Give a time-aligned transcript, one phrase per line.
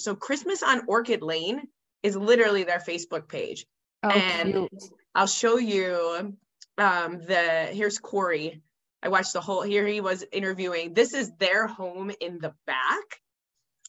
[0.00, 1.62] So Christmas on Orchid Lane
[2.02, 3.66] is literally their Facebook page.
[4.02, 4.70] Oh, and cute.
[5.14, 6.36] I'll show you
[6.78, 8.62] um, the here's Corey.
[9.02, 10.94] I watched the whole here he was interviewing.
[10.94, 13.20] This is their home in the back.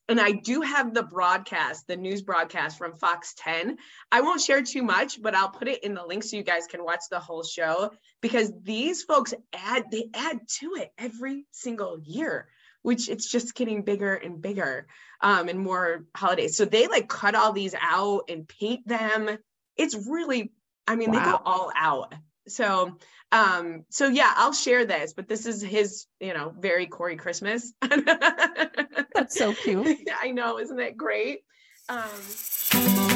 [0.09, 3.77] And I do have the broadcast, the news broadcast from Fox 10.
[4.11, 6.67] I won't share too much, but I'll put it in the link so you guys
[6.67, 7.91] can watch the whole show
[8.21, 12.49] because these folks add they add to it every single year
[12.81, 14.87] which it's just getting bigger and bigger
[15.21, 16.57] um, and more holidays.
[16.57, 19.37] So they like cut all these out and paint them.
[19.77, 20.51] It's really,
[20.87, 21.19] I mean, wow.
[21.19, 22.13] they go all out.
[22.47, 22.97] So,
[23.31, 27.73] um, so yeah, I'll share this, but this is his, you know, very Corey Christmas.
[27.81, 30.09] That's so cute.
[30.21, 31.41] I know, isn't that great?
[31.87, 33.10] Um,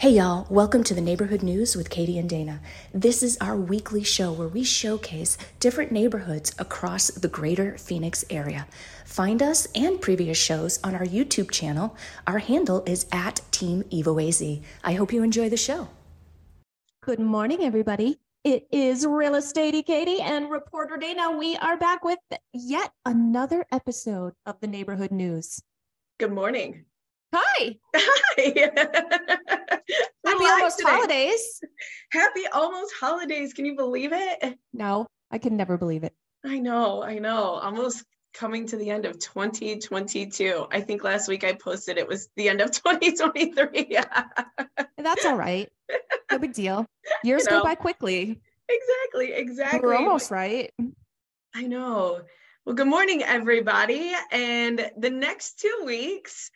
[0.00, 2.60] Hey y'all, welcome to the Neighborhood News with Katie and Dana.
[2.94, 8.68] This is our weekly show where we showcase different neighborhoods across the greater Phoenix area.
[9.04, 11.96] Find us and previous shows on our YouTube channel.
[12.28, 14.62] Our handle is at Team EvoAZ.
[14.84, 15.88] I hope you enjoy the show.
[17.02, 18.20] Good morning, everybody.
[18.44, 21.36] It is Real Estate Katie and Reporter Dana.
[21.36, 22.20] We are back with
[22.52, 25.60] yet another episode of the Neighborhood News.
[26.20, 26.84] Good morning.
[27.34, 27.78] Hi.
[27.96, 29.58] Hi.
[30.26, 30.90] Happy almost today.
[30.90, 31.60] holidays.
[32.12, 33.52] Happy almost holidays.
[33.52, 34.58] Can you believe it?
[34.72, 36.14] No, I can never believe it.
[36.44, 37.02] I know.
[37.02, 37.54] I know.
[37.54, 40.66] Almost coming to the end of 2022.
[40.70, 43.98] I think last week I posted it was the end of 2023.
[44.96, 45.68] That's all right.
[46.30, 46.86] No big deal.
[47.24, 48.40] Years you know, go by quickly.
[48.68, 49.32] Exactly.
[49.32, 49.80] Exactly.
[49.80, 50.70] We're almost right.
[51.54, 52.20] I know.
[52.64, 54.12] Well, good morning, everybody.
[54.30, 56.50] And the next two weeks,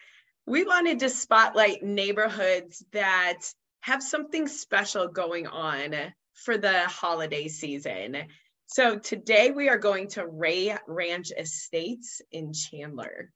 [0.53, 3.39] we wanted to spotlight neighborhoods that
[3.81, 5.95] have something special going on
[6.34, 8.19] for the holiday season.
[8.67, 13.33] So today we are going to Ray Ranch Estates in Chandler.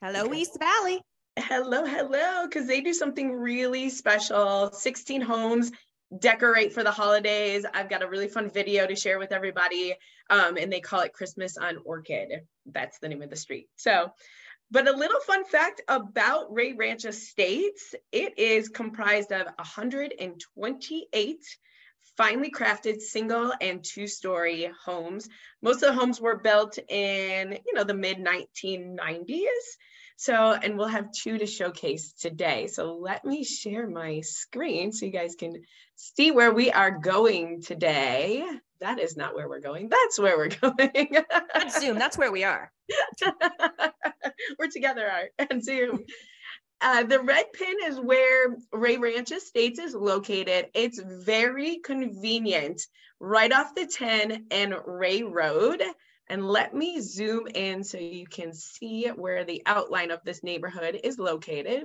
[0.00, 0.32] Hello.
[0.32, 1.02] East Valley.
[1.38, 5.72] Hello, hello, because they do something really special 16 homes
[6.18, 7.66] decorate for the holidays.
[7.74, 9.94] I've got a really fun video to share with everybody,
[10.30, 12.46] um, and they call it Christmas on Orchid.
[12.64, 13.68] That's the name of the street.
[13.76, 14.12] So
[14.74, 21.58] but a little fun fact about Ray Ranch Estates it is comprised of 128
[22.16, 25.28] finely crafted single and two story homes.
[25.62, 29.44] Most of the homes were built in, you know, the mid 1990s.
[30.16, 32.66] So, and we'll have two to showcase today.
[32.66, 35.62] So let me share my screen so you guys can
[35.94, 38.44] see where we are going today.
[38.84, 39.88] That is not where we're going.
[39.88, 41.16] That's where we're going.
[41.54, 41.98] That's Zoom.
[41.98, 42.70] That's where we are.
[44.58, 45.10] we're together
[45.50, 46.04] on Zoom.
[46.82, 50.66] Uh, the red pin is where Ray Ranch Estates is located.
[50.74, 52.82] It's very convenient,
[53.20, 55.82] right off the 10 and Ray Road.
[56.28, 61.00] And let me zoom in so you can see where the outline of this neighborhood
[61.02, 61.84] is located.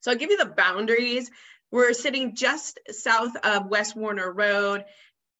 [0.00, 1.30] So I'll give you the boundaries.
[1.70, 4.84] We're sitting just south of West Warner Road,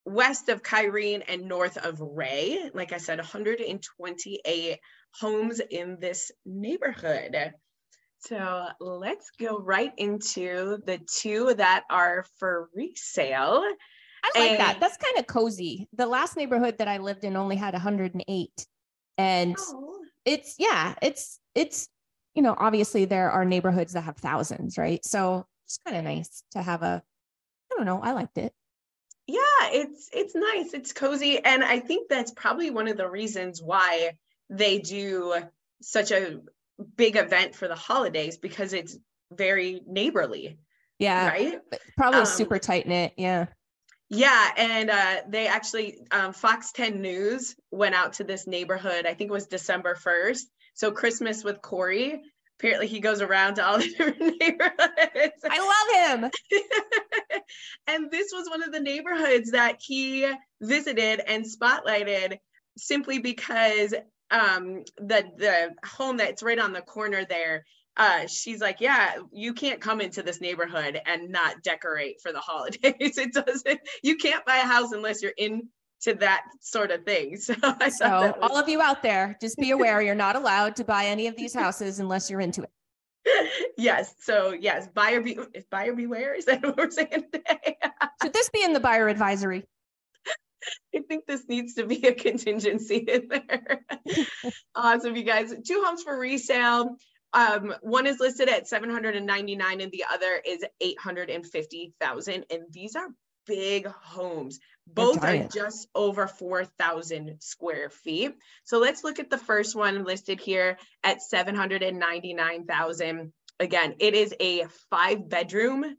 [0.04, 2.70] west of Kyrene and north of Ray.
[2.74, 4.78] Like I said, 128
[5.20, 7.54] homes in this neighborhood.
[8.20, 13.62] So let's go right into the two that are for resale.
[14.24, 14.80] I like and, that.
[14.80, 15.88] That's kind of cozy.
[15.94, 18.66] The last neighborhood that I lived in only had 108.
[19.18, 20.00] And oh.
[20.24, 21.88] it's yeah, it's it's
[22.34, 25.04] you know, obviously there are neighborhoods that have thousands, right?
[25.04, 27.02] So it's kind of nice to have a
[27.72, 28.52] I don't know, I liked it.
[29.26, 29.38] Yeah,
[29.72, 30.74] it's it's nice.
[30.74, 34.12] It's cozy and I think that's probably one of the reasons why
[34.50, 35.34] they do
[35.80, 36.40] such a
[36.96, 38.98] big event for the holidays because it's
[39.32, 40.58] very neighborly.
[40.98, 41.28] Yeah.
[41.28, 41.60] Right.
[41.96, 43.14] Probably um, super tight knit.
[43.16, 43.46] Yeah.
[44.10, 49.06] Yeah, and uh, they actually um, Fox 10 News went out to this neighborhood.
[49.06, 50.42] I think it was December 1st.
[50.74, 52.22] So Christmas with Corey.
[52.64, 55.44] Apparently, he goes around to all the different neighborhoods.
[55.44, 56.30] I love him.
[57.86, 60.26] and this was one of the neighborhoods that he
[60.62, 62.38] visited and spotlighted
[62.78, 63.94] simply because
[64.30, 67.64] um, the the home that's right on the corner there
[67.96, 72.40] uh, she's like, yeah, you can't come into this neighborhood and not decorate for the
[72.40, 72.80] holidays.
[72.82, 75.32] it doesn't, you can't buy a house unless you're
[76.04, 77.36] into that sort of thing.
[77.44, 78.34] So, so was...
[78.42, 81.36] all of you out there, just be aware you're not allowed to buy any of
[81.36, 83.72] these houses unless you're into it.
[83.76, 84.14] yes.
[84.20, 85.38] So yes, buyer be
[85.70, 86.34] buyer beware.
[86.34, 87.76] Is that what we're saying today?
[88.22, 89.64] Should this be in the buyer advisory?
[90.94, 93.80] I think this needs to be a contingency in there.
[94.74, 95.54] awesome, you guys.
[95.66, 96.96] Two homes for resale.
[97.34, 102.44] Um, one is listed at 799 and the other is 850,000.
[102.48, 103.08] And these are
[103.46, 104.58] big homes.
[104.86, 108.36] Both are just over 4,000 square feet.
[108.64, 113.32] So let's look at the first one listed here at 799,000.
[113.60, 115.96] Again, it is a five bedroom,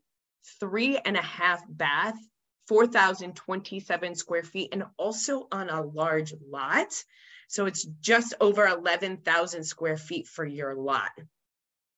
[0.60, 2.18] three and a half bath,
[2.68, 6.94] 4,027 square feet, and also on a large lot.
[7.48, 11.12] So it's just over 11,000 square feet for your lot,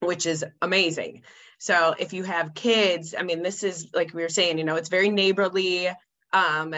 [0.01, 1.23] which is amazing.
[1.59, 4.75] So if you have kids, I mean, this is like we were saying, you know,
[4.75, 5.89] it's very neighborly.
[6.33, 6.75] Um,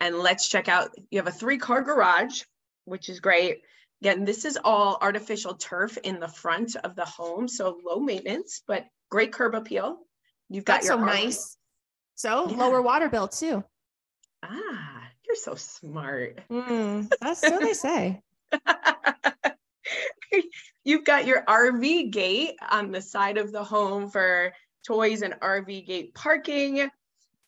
[0.00, 2.42] and let's check out, you have a three car garage,
[2.84, 3.62] which is great.
[4.02, 7.48] Again, this is all artificial turf in the front of the home.
[7.48, 9.98] So low maintenance, but great curb appeal.
[10.48, 11.56] You've got That's your so nice.
[12.14, 12.56] So yeah.
[12.56, 13.64] lower water bill too.
[14.42, 16.40] Ah, you're so smart.
[16.50, 18.20] Mm, that's what they say.
[20.84, 24.52] You've got your RV gate on the side of the home for
[24.86, 26.88] toys and RV gate parking.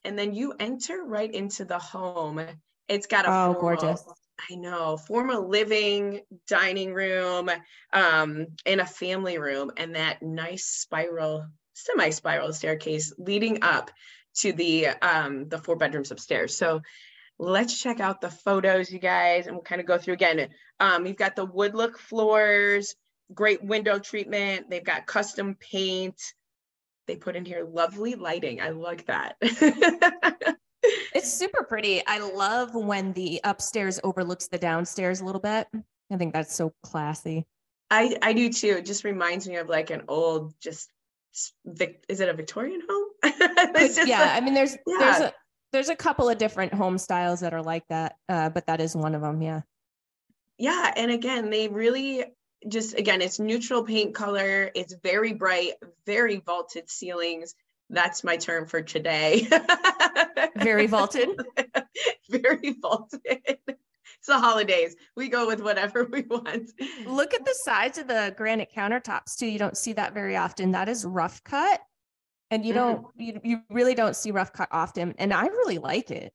[0.05, 2.41] And then you enter right into the home.
[2.89, 4.05] It's got a oh, formal, gorgeous.
[4.51, 7.51] I know, formal living, dining room,
[7.93, 13.91] um, and a family room, and that nice spiral, semi-spiral staircase leading up
[14.37, 16.57] to the um, the four bedrooms upstairs.
[16.57, 16.83] So
[17.39, 20.49] let's check out the photos, you guys, and we'll kind of go through again.
[20.81, 22.95] Um, you've got the wood look floors,
[23.33, 24.71] great window treatment.
[24.71, 26.21] They've got custom paint.
[27.07, 28.61] They put in here lovely lighting.
[28.61, 29.37] I like that.
[31.15, 32.03] it's super pretty.
[32.07, 35.69] I love when the upstairs overlooks the downstairs a little bit.
[36.11, 37.47] I think that's so classy.
[37.91, 38.77] I I do too.
[38.79, 40.91] It just reminds me of like an old just
[42.09, 43.09] is it a Victorian home?
[44.07, 44.99] yeah, like, I mean there's yeah.
[44.99, 45.35] there's a
[45.73, 48.97] there's a couple of different home styles that are like that, uh, but that is
[48.97, 49.43] one of them.
[49.43, 49.63] Yeah.
[50.59, 52.25] Yeah, and again, they really
[52.67, 54.71] just again, it's neutral paint color.
[54.75, 55.75] It's very bright,
[56.07, 57.55] very vaulted ceilings.
[57.91, 59.49] That's my term for today.
[60.57, 61.29] very vaulted.
[62.31, 63.59] very vaulted.
[64.21, 64.97] It's the holidays.
[65.15, 66.73] We go with whatever we want.
[67.07, 69.47] Look at the size of the granite countertops too.
[69.47, 70.73] You don't see that very often.
[70.73, 71.81] That is rough cut.
[72.51, 73.21] And you don't mm-hmm.
[73.21, 75.15] you, you really don't see rough cut often.
[75.19, 76.33] And I really like it.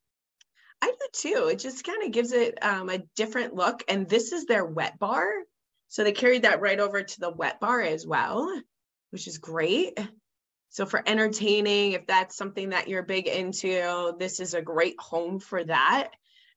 [0.81, 1.47] I do too.
[1.49, 3.83] It just kind of gives it um, a different look.
[3.87, 5.25] And this is their wet bar.
[5.87, 8.61] So they carried that right over to the wet bar as well,
[9.11, 9.97] which is great.
[10.69, 15.39] So for entertaining, if that's something that you're big into, this is a great home
[15.39, 16.09] for that.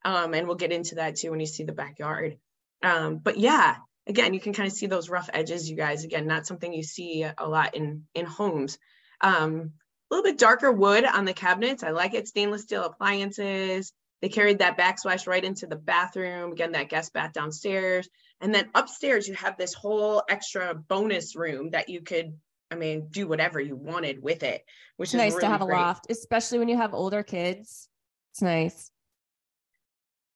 [0.04, 2.38] Um, and we'll get into that too when you see the backyard.
[2.82, 3.76] Um, but yeah,
[4.06, 6.04] again, you can kind of see those rough edges, you guys.
[6.04, 8.78] Again, not something you see a lot in in homes.
[9.20, 9.72] Um,
[10.10, 11.82] a little bit darker wood on the cabinets.
[11.82, 12.28] I like it.
[12.28, 13.92] Stainless steel appliances.
[14.22, 16.52] They carried that backsplash right into the bathroom.
[16.52, 18.08] Again, that guest bath downstairs.
[18.40, 22.38] And then upstairs, you have this whole extra bonus room that you could,
[22.70, 24.64] I mean, do whatever you wanted with it,
[24.96, 25.76] which it's is nice really to have great.
[25.76, 27.88] a loft, especially when you have older kids.
[28.32, 28.90] It's nice.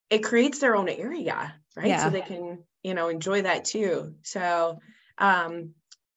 [0.08, 1.86] It creates their own area, right?
[1.86, 2.04] Yeah.
[2.04, 4.14] So they can, you know, enjoy that too.
[4.22, 4.80] So,
[5.18, 5.74] um,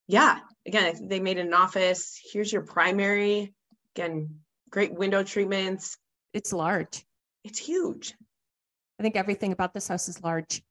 [0.08, 2.20] yeah, again, they made an office.
[2.32, 3.54] Here's your primary.
[3.96, 4.40] Again,
[4.70, 5.98] great window treatments.
[6.34, 7.06] It's large.
[7.44, 8.16] It's huge.
[9.00, 10.62] I think everything about this house is large.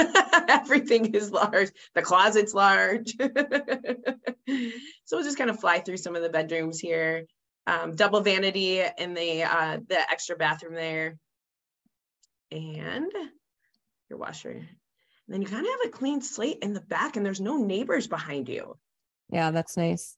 [0.48, 1.70] Everything is large.
[1.94, 3.14] The closet's large.
[3.18, 7.24] so we'll just kind of fly through some of the bedrooms here.
[7.66, 11.16] Um, double vanity in the uh, the extra bathroom there,
[12.50, 13.12] and
[14.08, 14.50] your washer.
[14.50, 14.66] And
[15.28, 18.08] then you kind of have a clean slate in the back, and there's no neighbors
[18.08, 18.76] behind you.
[19.32, 20.16] Yeah, that's nice.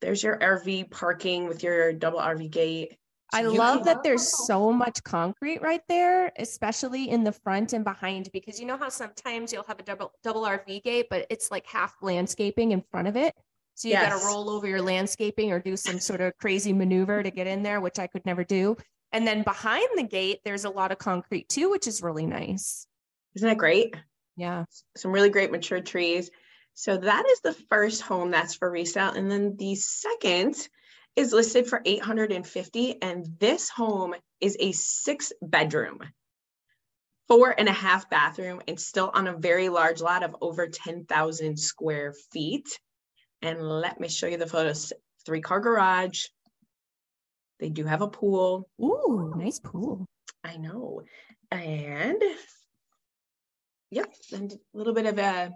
[0.00, 2.96] There's your RV parking with your double RV gate.
[3.32, 4.44] I love that there's oh.
[4.44, 8.90] so much concrete right there, especially in the front and behind, because you know how
[8.90, 13.08] sometimes you'll have a double double RV gate, but it's like half landscaping in front
[13.08, 13.34] of it.
[13.74, 14.12] So you yes.
[14.12, 17.46] got to roll over your landscaping or do some sort of crazy maneuver to get
[17.46, 18.76] in there, which I could never do.
[19.12, 22.86] And then behind the gate, there's a lot of concrete too, which is really nice.
[23.34, 23.94] Isn't that great?
[24.36, 24.64] Yeah.
[24.96, 26.30] Some really great mature trees.
[26.74, 29.10] So that is the first home that's for resale.
[29.10, 30.56] And then the second
[31.14, 36.00] is listed for 850 and this home is a six bedroom
[37.32, 41.58] four and a half bathroom and still on a very large lot of over 10,000
[41.58, 42.68] square feet.
[43.40, 44.92] And let me show you the photos.
[45.24, 46.26] Three car garage.
[47.58, 48.68] They do have a pool.
[48.82, 50.04] Ooh, nice pool.
[50.44, 51.02] I know.
[51.50, 52.22] And
[53.90, 55.52] yep, and a little bit of a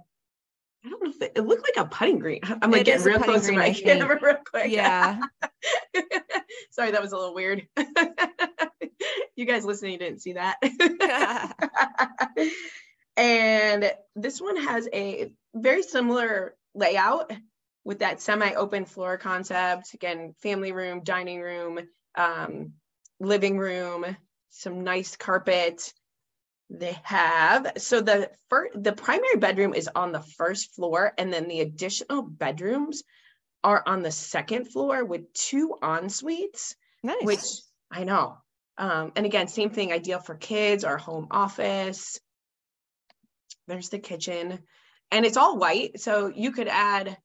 [0.87, 2.41] I don't know if it, it looked like a putting green.
[2.63, 4.71] I'm like it getting real close to my camera real quick.
[4.71, 5.21] Yeah.
[6.71, 7.67] Sorry, that was a little weird.
[9.35, 10.59] you guys listening didn't see that.
[13.17, 17.33] and this one has a very similar layout
[17.85, 19.95] with that semi-open floor concept.
[19.95, 21.81] Again, family room, dining room,
[22.17, 22.75] um,
[23.19, 24.17] living room,
[24.51, 25.93] some nice carpet.
[26.69, 31.49] They have so the first the primary bedroom is on the first floor, and then
[31.49, 33.03] the additional bedrooms
[33.63, 36.75] are on the second floor with two en suites.
[37.03, 37.23] Nice.
[37.23, 37.45] Which
[37.91, 38.39] I know.
[38.79, 42.21] Um, and again, same thing, ideal for kids or home office.
[43.69, 44.59] There's the kitchen,
[45.11, 47.17] and it's all white, so you could add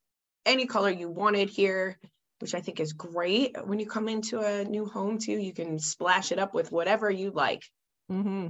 [0.46, 2.00] any color you wanted here
[2.42, 3.56] which I think is great.
[3.66, 7.10] When you come into a new home, too, you can splash it up with whatever
[7.10, 7.64] you like.
[8.12, 8.48] Mm-hmm.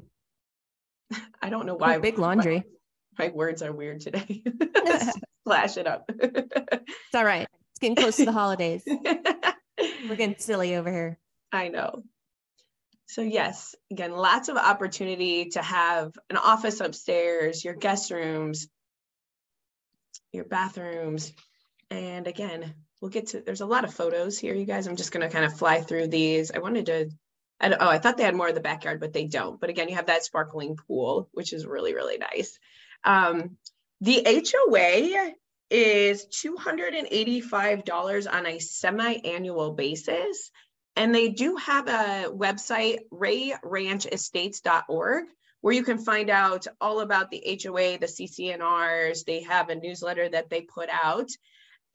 [1.41, 1.95] I don't know why.
[1.95, 2.63] Oh, big laundry.
[3.17, 4.43] My, my, words are weird today.
[5.41, 6.09] splash it up.
[6.09, 7.47] it's all right.
[7.71, 8.83] It's getting close to the holidays.
[8.87, 11.17] We're getting silly over here.
[11.51, 12.03] I know.
[13.07, 18.67] So, yes, again, lots of opportunity to have an office upstairs, your guest rooms,
[20.31, 21.33] your bathrooms.
[21.89, 25.11] And again, we'll get to there's a lot of photos here you guys i'm just
[25.11, 27.09] going to kind of fly through these i wanted to
[27.61, 29.59] I oh i thought they had more of the backyard but they don't.
[29.59, 32.59] But again you have that sparkling pool which is really really nice.
[33.03, 33.57] Um,
[34.01, 35.33] the hoa
[35.71, 40.51] is $285 on a semi-annual basis.
[40.97, 45.23] And they do have a website rayranchestates.org
[45.61, 50.27] where you can find out all about the hoa the CC&Rs they have a newsletter
[50.27, 51.29] that they put out.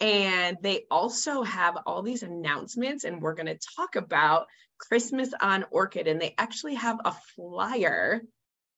[0.00, 4.46] And they also have all these announcements, and we're going to talk about
[4.78, 6.06] Christmas on Orchid.
[6.06, 8.22] And they actually have a flyer.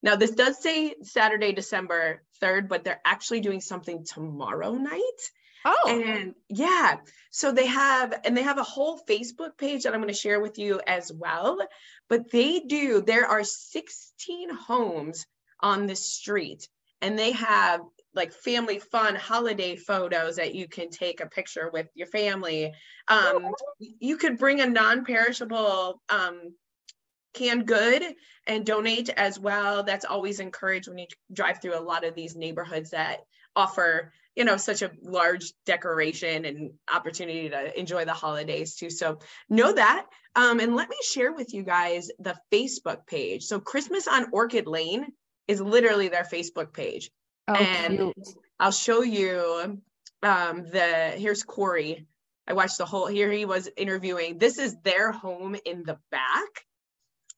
[0.03, 5.31] Now, this does say Saturday, December 3rd, but they're actually doing something tomorrow night.
[5.65, 5.89] Oh.
[5.89, 6.99] And yeah,
[7.31, 10.41] so they have, and they have a whole Facebook page that I'm going to share
[10.41, 11.59] with you as well.
[12.09, 15.27] But they do, there are 16 homes
[15.61, 16.69] on the street,
[17.03, 17.81] and they have
[18.15, 22.73] like family fun holiday photos that you can take a picture with your family.
[23.07, 26.55] Um, you could bring a non-perishable um,
[27.35, 28.03] canned good
[28.47, 29.83] and donate as well.
[29.83, 33.19] That's always encouraged when you drive through a lot of these neighborhoods that
[33.55, 38.91] offer, you know, such a large decoration and opportunity to enjoy the holidays too.
[38.91, 40.07] So know that.
[40.35, 43.45] Um, and let me share with you guys the Facebook page.
[43.45, 45.07] So Christmas on Orchid Lane
[45.47, 47.11] is literally their Facebook page.
[47.49, 48.29] Oh, and cute.
[48.61, 49.81] I'll show you
[50.23, 52.07] um, the here's Corey.
[52.47, 54.39] I watched the whole here he was interviewing.
[54.39, 56.65] This is their home in the back.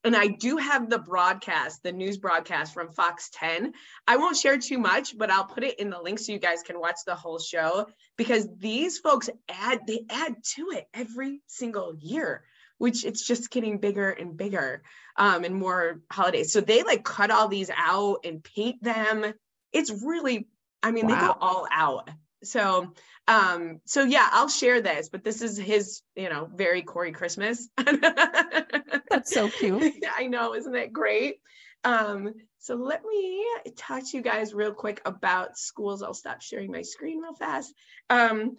[0.03, 3.75] And I do have the broadcast, the news broadcast from Fox 10.
[4.09, 6.63] I won't share too much, but I'll put it in the link so you guys
[6.63, 7.87] can watch the whole show
[8.17, 12.45] because these folks add they add to it every single year
[12.79, 14.83] which it's just getting bigger and bigger
[15.19, 16.51] um, and more holidays.
[16.51, 19.35] So they like cut all these out and paint them
[19.73, 20.49] it's really,
[20.83, 21.15] I mean, wow.
[21.15, 22.11] they go all out.
[22.43, 22.95] So,
[23.29, 27.69] um, so yeah, I'll share this, but this is his, you know, very Corey Christmas.
[27.77, 29.95] That's so cute.
[30.17, 31.37] I know, isn't that great?
[31.85, 33.47] Um, so let me
[33.77, 36.03] talk to you guys real quick about schools.
[36.03, 37.75] I'll stop sharing my screen real fast.
[38.09, 38.59] Um,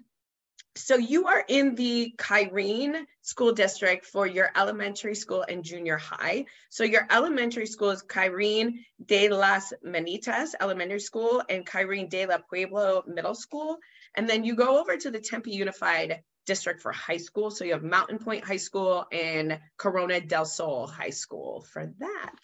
[0.75, 6.45] so you are in the Kyrene School District for your elementary school and junior high.
[6.69, 13.03] So your elementary school is Kyrene de las Manitas Elementary School and Kyrene del Pueblo
[13.05, 13.79] Middle School.
[14.15, 17.51] And then you go over to the Tempe Unified District for high school.
[17.51, 22.39] So you have Mountain Pointe High School and Corona del Sol High School for that.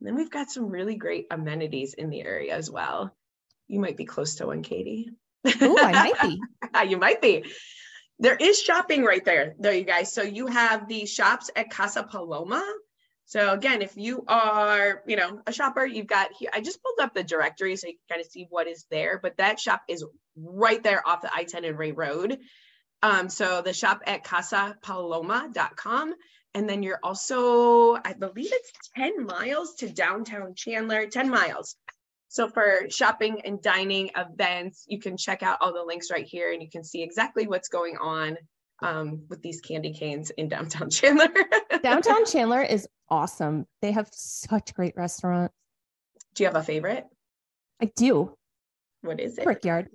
[0.00, 3.16] And then we've got some really great amenities in the area as well.
[3.68, 5.10] You might be close to one, Katie.
[5.60, 6.40] Oh, I might be.
[6.90, 7.44] you might be.
[8.18, 10.12] There is shopping right there, there, you guys.
[10.12, 12.64] So you have the shops at Casa Paloma.
[13.26, 16.48] So again, if you are, you know, a shopper, you've got here.
[16.52, 19.18] I just pulled up the directory so you can kind of see what is there.
[19.20, 20.04] But that shop is
[20.36, 22.38] right there off the I-10 and Ray Road.
[23.02, 26.14] Um, so the shop at casapaloma.com.
[26.54, 31.76] And then you're also, I believe it's 10 miles to downtown Chandler, 10 miles.
[32.36, 36.52] So for shopping and dining events, you can check out all the links right here
[36.52, 38.36] and you can see exactly what's going on
[38.82, 41.28] um, with these candy canes in downtown Chandler.
[41.82, 43.66] downtown Chandler is awesome.
[43.80, 45.54] They have such great restaurants.
[46.34, 47.06] Do you have a favorite?
[47.80, 48.36] I do.
[49.00, 49.44] What is it?
[49.44, 49.88] Brickyard.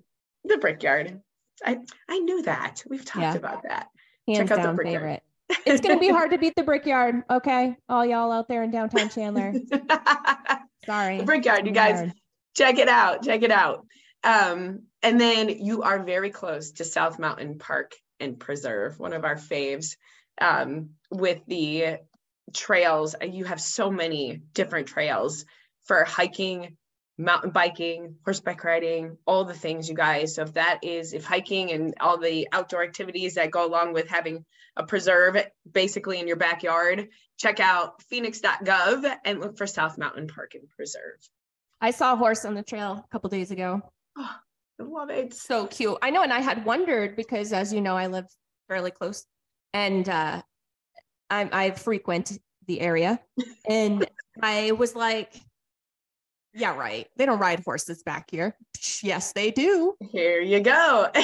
[0.44, 1.22] The Brickyard.
[1.64, 1.78] I
[2.10, 2.82] I knew that.
[2.90, 3.36] We've talked yeah.
[3.36, 3.90] about that.
[4.28, 5.22] Hands Check out down the favorite.
[5.68, 7.22] it's gonna be hard to beat the Brickyard.
[7.30, 9.54] Okay, all y'all out there in downtown Chandler.
[10.88, 11.20] Sorry.
[11.20, 12.12] The Brickyard, you guys
[12.56, 13.24] check it out.
[13.24, 13.86] Check it out.
[14.24, 19.26] Um, and then you are very close to South Mountain Park and Preserve, one of
[19.26, 19.98] our faves.
[20.40, 21.98] Um, with the
[22.54, 25.46] trails, you have so many different trails
[25.86, 26.78] for hiking,
[27.18, 30.36] mountain biking, horseback riding, all the things, you guys.
[30.36, 34.08] So if that is, if hiking and all the outdoor activities that go along with
[34.10, 35.38] having a preserve
[35.70, 41.20] basically in your backyard, check out phoenix.gov and look for South Mountain Park and Preserve.
[41.82, 43.82] I saw a horse on the trail a couple days ago.
[44.18, 44.36] Oh,
[44.80, 45.34] I love it.
[45.34, 45.98] So cute.
[46.02, 46.24] I know.
[46.24, 48.26] And I had wondered because as you know, I live
[48.68, 49.26] fairly close
[49.74, 50.42] and uh,
[51.30, 53.20] I, I frequent the area
[53.70, 54.08] and
[54.42, 55.34] I was like,
[56.54, 57.08] yeah, right.
[57.16, 58.56] They don't ride horses back here.
[59.04, 59.96] Yes, they do.
[60.12, 61.08] Here you go.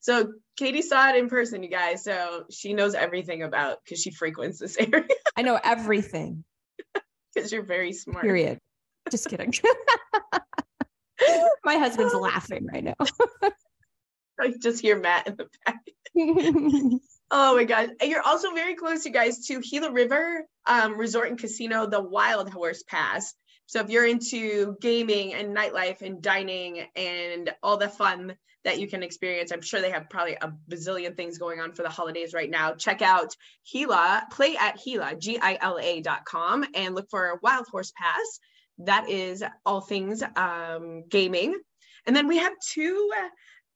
[0.00, 2.02] so Katie saw it in person, you guys.
[2.02, 5.06] So she knows everything about because she frequents this area.
[5.36, 6.42] I know everything.
[7.34, 8.24] Because you're very smart.
[8.24, 8.58] Period.
[9.10, 9.52] Just kidding.
[11.64, 12.94] My husband's laughing right now.
[14.40, 15.80] I just hear Matt in the back.
[17.30, 17.90] oh my god.
[18.00, 22.00] And you're also very close, you guys, to Gila River um, Resort and Casino, the
[22.00, 23.34] Wild Horse Pass.
[23.66, 28.36] So if you're into gaming and nightlife and dining and all the fun
[28.68, 31.82] that you can experience, I'm sure they have probably a bazillion things going on for
[31.82, 32.74] the holidays right now.
[32.74, 33.34] Check out
[33.72, 38.40] Gila, play at Gila, G-I-L-A dot com and look for Wild Horse Pass.
[38.78, 41.58] That is all things um, gaming.
[42.06, 43.10] And then we have two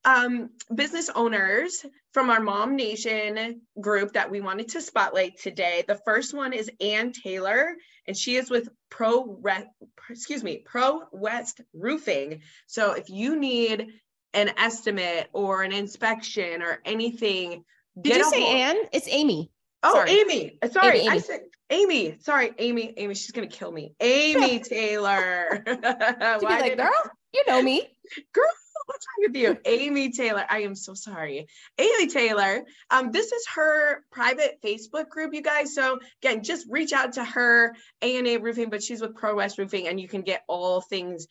[0.04, 5.84] um, business owners from our Mom Nation group that we wanted to spotlight today.
[5.88, 7.74] The first one is Ann Taylor,
[8.06, 9.70] and she is with Pro Re-
[10.10, 12.42] excuse me Pro West Roofing.
[12.66, 13.88] So if you need
[14.34, 17.64] an estimate or an inspection or anything,
[18.00, 18.76] did you say Anne?
[18.92, 19.50] It's Amy.
[19.82, 20.10] Oh, Sorry.
[20.10, 20.58] Amy.
[20.70, 21.08] Sorry, Amy, Amy.
[21.08, 22.16] I said Amy.
[22.20, 22.94] Sorry, Amy.
[22.96, 23.14] Amy.
[23.14, 23.94] She's gonna kill me.
[24.00, 25.62] Amy Taylor.
[25.66, 26.90] Why like, girl,
[27.34, 27.88] you know me.
[28.34, 28.44] Girl,
[28.86, 29.58] what's wrong with you?
[29.64, 30.44] Amy Taylor.
[30.48, 31.46] I am so sorry.
[31.78, 32.64] Amy Taylor.
[32.90, 35.74] Um, this is her private Facebook group, you guys.
[35.74, 39.88] So again, just reach out to her, ANA Roofing, but she's with Pro West Roofing,
[39.88, 41.26] and you can get all things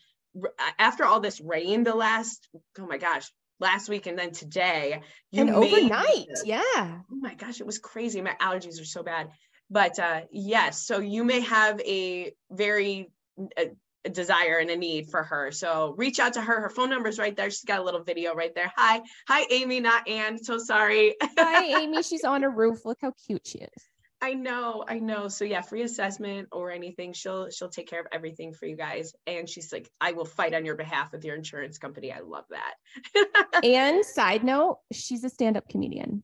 [0.80, 2.48] after all this rain the last,
[2.80, 5.02] oh my gosh, last week and then today.
[5.34, 6.28] and overnight.
[6.46, 6.62] Yeah.
[6.66, 8.22] Oh my gosh, it was crazy.
[8.22, 9.30] My allergies are so bad.
[9.70, 13.10] But uh, yes, so you may have a very
[13.58, 13.66] uh,
[14.04, 15.52] a desire and a need for her.
[15.52, 16.62] So reach out to her.
[16.62, 17.50] Her phone number is right there.
[17.50, 18.72] She's got a little video right there.
[18.76, 19.02] Hi.
[19.28, 20.44] Hi, Amy, not Ann.
[20.44, 21.16] So sorry.
[21.22, 22.02] Hi, Amy.
[22.04, 22.84] She's on a roof.
[22.86, 23.91] Look how cute she is.
[24.22, 25.28] I know, I know.
[25.28, 27.14] So yeah, free assessment or anything.
[27.14, 29.14] She'll she'll take care of everything for you guys.
[29.26, 32.12] And she's like, I will fight on your behalf with your insurance company.
[32.12, 33.64] I love that.
[33.64, 36.24] and side note, she's a stand-up comedian.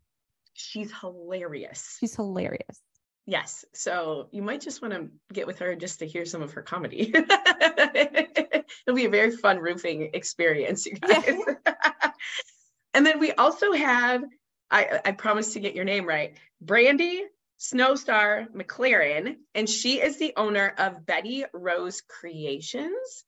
[0.54, 1.98] She's hilarious.
[2.00, 2.82] She's hilarious.
[3.26, 3.66] Yes.
[3.74, 6.62] So you might just want to get with her just to hear some of her
[6.62, 7.12] comedy.
[7.14, 11.26] It'll be a very fun roofing experience, you guys.
[11.28, 12.12] Yeah.
[12.94, 14.24] and then we also have,
[14.72, 17.24] I, I promise to get your name right, Brandy
[17.60, 23.24] Snowstar McLaren, and she is the owner of Betty Rose Creations.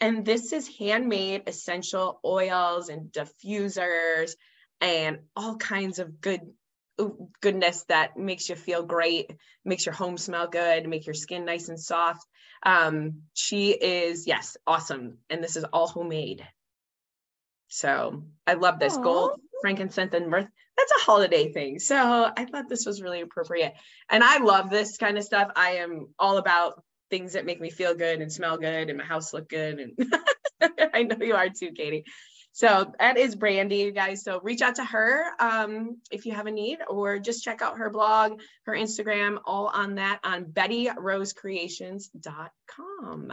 [0.00, 4.32] And this is handmade essential oils and diffusers
[4.80, 6.40] and all kinds of good
[7.40, 9.32] goodness that makes you feel great,
[9.64, 12.26] makes your home smell good, make your skin nice and soft.
[12.64, 15.18] Um, she is, yes, awesome.
[15.28, 16.46] And this is all homemade.
[17.68, 19.02] So I love this Aww.
[19.02, 20.46] gold, frankincense, and myrrh.
[20.76, 21.78] That's a holiday thing.
[21.78, 23.72] So I thought this was really appropriate.
[24.10, 25.50] And I love this kind of stuff.
[25.56, 29.04] I am all about things that make me feel good and smell good and my
[29.04, 29.80] house look good.
[29.80, 29.96] And
[30.92, 32.04] I know you are too, Katie.
[32.52, 34.22] So that is Brandy, you guys.
[34.22, 37.78] So reach out to her um, if you have a need, or just check out
[37.78, 43.32] her blog, her Instagram, all on that on BettyRoseCreations.com.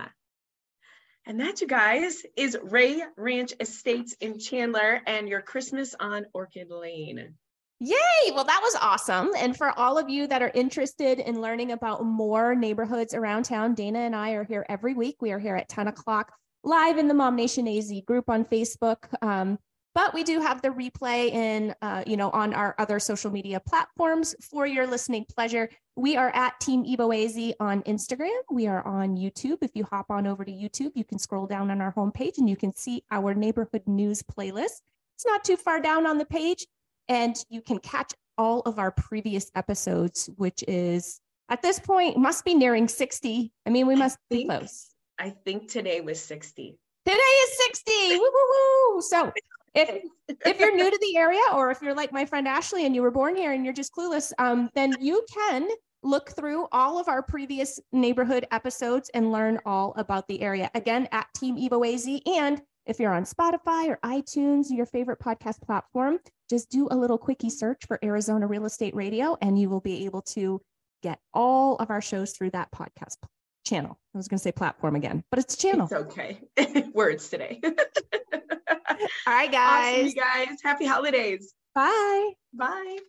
[1.25, 6.71] And that, you guys, is Ray Ranch Estates in Chandler and your Christmas on Orchid
[6.71, 7.35] Lane.
[7.79, 8.31] Yay!
[8.33, 9.29] Well, that was awesome.
[9.37, 13.73] And for all of you that are interested in learning about more neighborhoods around town,
[13.73, 15.17] Dana and I are here every week.
[15.21, 18.97] We are here at 10 o'clock live in the Mom Nation AZ group on Facebook.
[19.21, 19.57] Um,
[19.93, 23.59] but we do have the replay in, uh, you know, on our other social media
[23.59, 25.69] platforms for your listening pleasure.
[25.95, 28.39] We are at Team Evo AZ on Instagram.
[28.49, 29.57] We are on YouTube.
[29.61, 32.49] If you hop on over to YouTube, you can scroll down on our homepage and
[32.49, 34.81] you can see our neighborhood news playlist.
[35.15, 36.65] It's not too far down on the page,
[37.07, 42.45] and you can catch all of our previous episodes, which is at this point must
[42.45, 43.51] be nearing 60.
[43.65, 44.87] I mean, we must be close.
[45.19, 46.79] I think today was 60.
[47.05, 47.91] Today is 60.
[48.11, 49.01] woo, woo, woo.
[49.01, 49.31] So
[49.73, 50.03] if
[50.45, 53.01] if you're new to the area or if you're like my friend Ashley and you
[53.01, 55.67] were born here and you're just clueless, um, then you can
[56.03, 60.69] look through all of our previous neighborhood episodes and learn all about the area.
[60.73, 62.07] Again, at Team Evo AZ.
[62.25, 66.17] And if you're on Spotify or iTunes, your favorite podcast platform,
[66.49, 70.05] just do a little quickie search for Arizona Real Estate Radio and you will be
[70.05, 70.59] able to
[71.03, 73.17] get all of our shows through that podcast
[73.65, 73.97] channel.
[74.13, 75.85] I was going to say platform again, but it's channel.
[75.85, 76.41] It's okay.
[76.93, 77.61] Words today.
[79.27, 79.95] All right, guys.
[79.95, 80.57] Awesome, you guys.
[80.63, 81.53] Happy holidays.
[81.73, 82.31] Bye.
[82.53, 82.99] Bye.